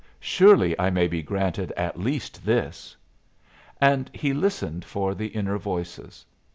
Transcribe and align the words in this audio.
Surely 0.19 0.73
I 0.79 0.89
may 0.89 1.07
granted 1.21 1.71
at 1.77 1.99
least 1.99 2.43
this." 2.43 2.95
And 3.79 4.09
he 4.15 4.33
listened 4.33 4.83
for 4.83 5.13
the 5.13 5.27
inner 5.27 5.59
voices. 5.59 6.25